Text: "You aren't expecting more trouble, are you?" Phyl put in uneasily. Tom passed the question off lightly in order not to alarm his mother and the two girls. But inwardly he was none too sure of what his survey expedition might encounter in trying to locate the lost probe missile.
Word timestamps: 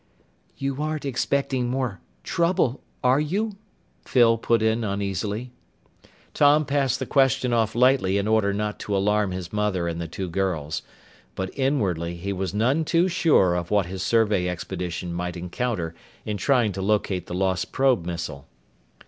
"You 0.57 0.81
aren't 0.81 1.05
expecting 1.05 1.69
more 1.69 2.01
trouble, 2.23 2.81
are 3.03 3.19
you?" 3.19 3.57
Phyl 4.03 4.35
put 4.39 4.63
in 4.63 4.83
uneasily. 4.83 5.51
Tom 6.33 6.65
passed 6.65 6.97
the 6.97 7.05
question 7.05 7.53
off 7.53 7.75
lightly 7.75 8.17
in 8.17 8.27
order 8.27 8.51
not 8.51 8.79
to 8.79 8.97
alarm 8.97 9.29
his 9.29 9.53
mother 9.53 9.87
and 9.87 10.01
the 10.01 10.07
two 10.07 10.27
girls. 10.27 10.81
But 11.35 11.55
inwardly 11.55 12.15
he 12.15 12.33
was 12.33 12.51
none 12.51 12.83
too 12.83 13.07
sure 13.09 13.53
of 13.53 13.69
what 13.69 13.85
his 13.85 14.01
survey 14.01 14.47
expedition 14.49 15.13
might 15.13 15.37
encounter 15.37 15.93
in 16.25 16.37
trying 16.37 16.71
to 16.71 16.81
locate 16.81 17.27
the 17.27 17.35
lost 17.35 17.71
probe 17.71 18.03
missile. 18.03 18.47